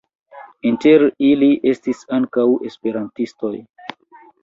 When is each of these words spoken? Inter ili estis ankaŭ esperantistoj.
Inter 0.69 1.05
ili 1.27 1.51
estis 1.73 2.03
ankaŭ 2.19 2.49
esperantistoj. 2.73 3.57